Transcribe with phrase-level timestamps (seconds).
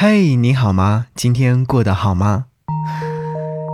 [0.00, 1.06] 嘿，你好吗？
[1.16, 2.44] 今天过得好吗？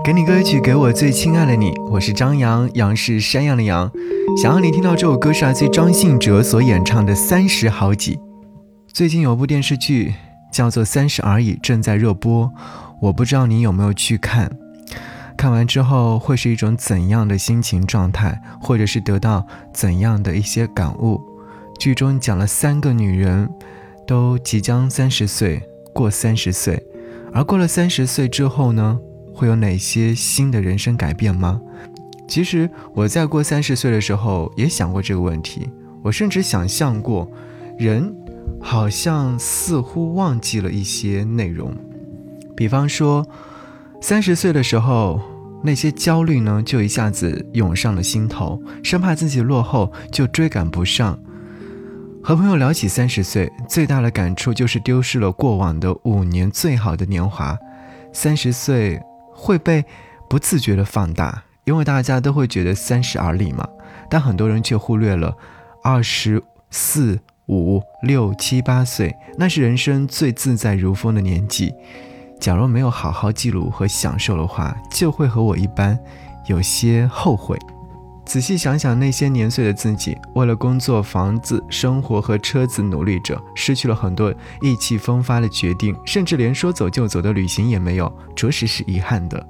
[0.03, 1.75] 给你歌曲，给我最亲爱的你。
[1.91, 3.93] 我是张扬，杨是山羊的羊。
[4.43, 8.17] 想要你听到这首歌是来自张信哲所演唱的《三十好几》。
[8.91, 10.15] 最近有部电视剧
[10.51, 12.51] 叫做《三十而已》，正在热播。
[13.03, 14.51] 我不知道你有没有去看，
[15.37, 21.21] 看完之后会是一种怎样的心情状态，或者是得到怎样的一些感悟？
[21.79, 23.47] 剧中讲了三个女人，
[24.07, 25.63] 都即将三十岁，
[25.95, 26.85] 过三十岁，
[27.33, 28.99] 而过了三十岁之后呢，
[29.33, 31.61] 会有哪些新的人生改变吗？
[32.27, 35.71] 其实我在过三十岁的时候也想过这个问题，
[36.03, 37.31] 我甚至想象过，
[37.79, 38.13] 人
[38.61, 41.73] 好像似乎忘记了一些内容，
[42.57, 43.25] 比方说，
[44.01, 45.21] 三十岁的时候，
[45.63, 51.19] 那些焦虑呢就一下子涌上了心头，生怕自己落后就追赶不上。
[52.27, 57.55] 和朋友聊起三十岁，最大的感触就是丢失了过往的五年最好的年华。
[58.15, 58.99] 三十岁
[59.31, 59.85] 会被
[60.27, 63.69] 不自觉的放大，因为大家都会觉得三十而立嘛。
[64.09, 65.37] 但很多人却忽略了
[65.83, 71.75] 二十四、五、六、七、八岁，那是人生最自在如风的年纪。
[72.41, 75.99] 假如没有好好记录和享受的话，就会和我一般，
[76.47, 77.59] 有些后悔。
[78.25, 89.47] 仔细想想，那些年岁的自己，为了工作、房子、生活和车子努力着，失去了很多意气风发的决定，甚至连说走就走的旅行也没有，着实是遗憾的。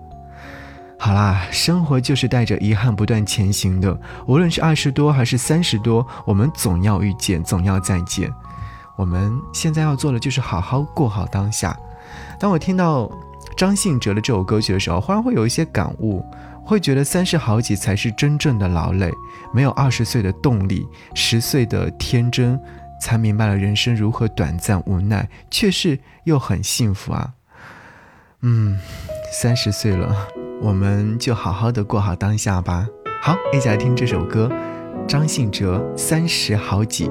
[0.99, 3.99] 好啦，生活就是带着遗憾不断前行的。
[4.27, 8.31] 无论是二十多还是三十多，我们总要遇见，总要再见。
[8.97, 11.77] 我们现在要做的就是好好过好当下。
[12.39, 13.11] 当我听到
[13.57, 16.25] 张信哲的这首歌曲的时候，忽然会有一些感悟。
[16.67, 19.13] 会觉得三十好几才是真正的劳累，
[19.53, 22.59] 没有二十岁的动力，十岁的天真，
[22.99, 27.35] 才明白了人生如何短暂无奈，却是又很幸福啊。
[28.41, 28.81] 嗯，
[29.31, 30.17] 三十岁了，
[30.63, 32.89] 我们就好好的过好当下吧。
[33.21, 34.51] 好，一起来听这首歌，
[35.07, 37.09] 张信哲《三十好几》。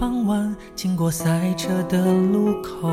[0.00, 2.88] 傍晚经过赛车的路口，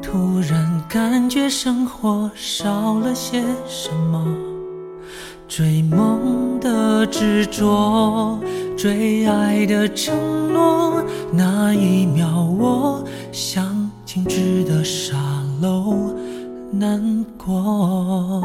[0.00, 4.24] 突然感觉生活少了些什么。
[5.48, 8.38] 追梦的执着，
[8.78, 10.14] 追爱的承
[10.52, 11.02] 诺，
[11.32, 15.16] 那一秒我像静止的沙
[15.60, 16.14] 漏，
[16.70, 18.40] 难过。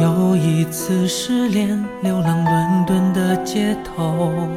[0.00, 1.68] 又一次失恋，
[2.02, 3.27] 流浪伦敦的
[3.58, 4.48] 街头。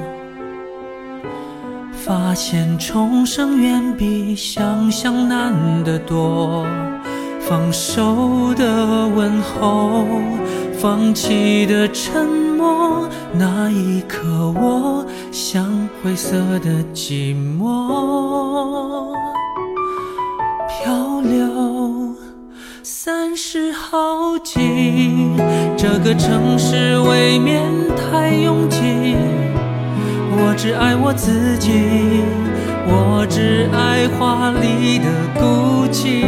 [1.91, 6.67] 发现重生远比想象难得多，
[7.39, 10.05] 放手的问候，
[10.77, 14.19] 放弃的沉默，那一刻
[14.55, 15.65] 我像
[16.03, 19.15] 灰色的寂寞，
[20.69, 22.15] 漂流
[22.83, 24.59] 三十好几，
[25.75, 27.70] 这个城市未免。
[30.43, 31.71] 我只爱我自己，
[32.87, 36.23] 我只爱华丽的孤寂。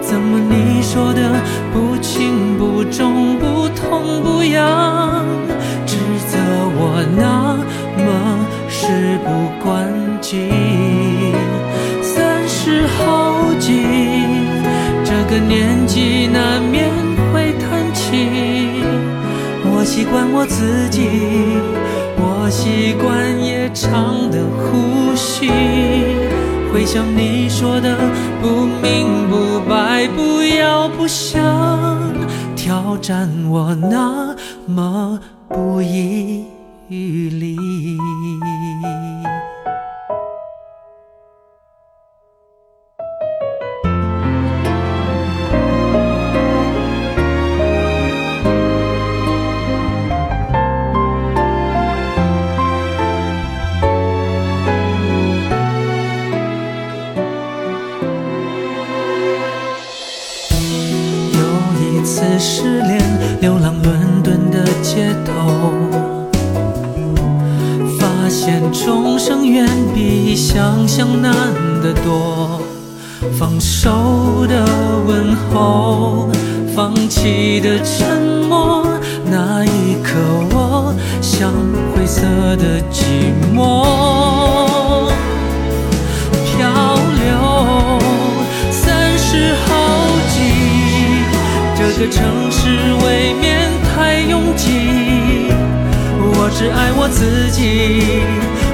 [0.00, 1.20] 怎么你说的
[1.72, 5.24] 不轻不重不痛不痒，
[5.84, 5.96] 指
[6.26, 6.38] 责
[6.74, 7.58] 我那
[8.02, 10.48] 么事不关己？
[12.02, 13.82] 三十好几，
[15.04, 16.88] 这个年纪难免
[17.32, 18.28] 会叹气。
[19.64, 21.08] 我习惯我自己。
[22.52, 25.48] 习惯夜长的呼吸，
[26.70, 27.96] 回想你说的
[28.42, 31.40] 不明不白，不要不想
[32.54, 34.36] 挑战我那
[34.66, 35.18] 么
[35.48, 36.44] 不遗
[36.88, 37.56] 余力。
[63.42, 65.72] 流浪伦敦的街头，
[67.98, 71.34] 发现重生远比想象难
[71.82, 72.62] 得多。
[73.36, 74.64] 放手的
[75.08, 76.28] 问候，
[76.72, 78.86] 放弃的沉默，
[79.28, 80.20] 那一刻
[80.52, 81.50] 我像
[81.96, 82.22] 灰色
[82.58, 85.10] 的寂寞。
[86.46, 87.98] 漂流，
[88.70, 89.71] 三十后。
[92.02, 92.66] 个城市
[93.04, 95.46] 未免太拥挤，
[96.18, 98.02] 我只爱我自己，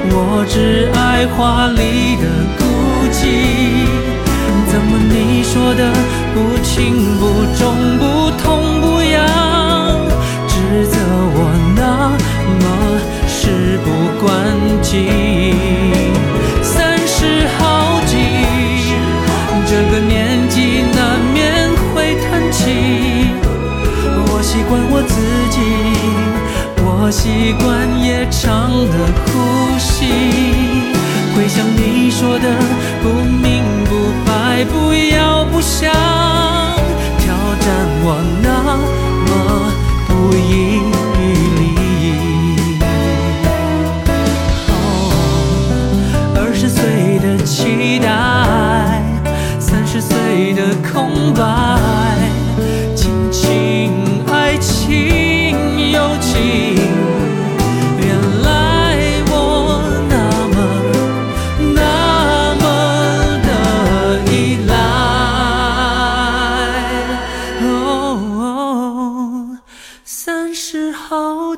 [0.09, 2.25] 我只爱华丽的
[2.57, 2.65] 孤
[3.13, 3.21] 寂。
[4.65, 5.93] 怎么你说的
[6.33, 7.61] 不轻不重
[24.69, 25.15] 惯我自
[25.49, 25.57] 己，
[26.85, 27.65] 我习惯
[28.03, 28.93] 夜长的
[29.25, 29.29] 呼
[29.79, 30.05] 吸。
[31.35, 32.45] 回想你说的
[33.01, 35.91] 不明不白，不要不想，
[37.17, 37.67] 挑战
[38.03, 38.77] 我那
[39.25, 39.29] 么
[40.07, 40.83] 不义
[41.57, 41.61] 理。
[44.69, 44.71] 哦，
[46.35, 48.07] 二十岁的期待，
[49.59, 51.41] 三十岁的空白，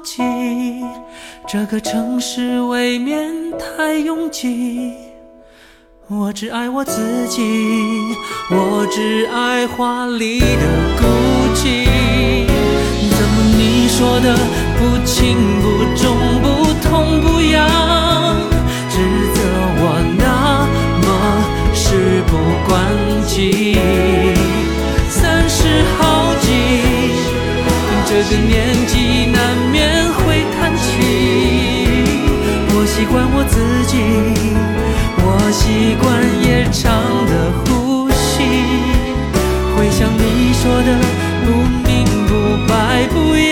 [0.01, 0.23] 好几，
[1.47, 4.95] 这个城市未免太拥挤。
[6.07, 7.43] 我只爱我自己，
[8.49, 10.45] 我只爱华丽的
[10.97, 11.05] 孤
[11.53, 11.85] 寂。
[13.11, 14.35] 怎么你说的
[14.79, 17.69] 不轻不重不痛不痒，
[18.89, 18.97] 指
[19.35, 19.39] 责
[19.77, 20.65] 我那
[21.05, 21.07] 么
[21.75, 22.31] 事不
[22.67, 22.73] 关
[23.27, 23.77] 己？
[25.11, 26.49] 三十好几，
[28.07, 28.97] 这个年纪
[36.01, 36.91] 关夜长
[37.27, 38.43] 的呼吸，
[39.75, 40.89] 回想你说的
[41.45, 41.47] 不
[41.87, 42.31] 明不
[42.67, 43.50] 白不。